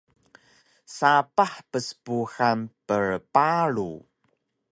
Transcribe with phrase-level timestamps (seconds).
[0.95, 3.91] sapah pspuhan prparu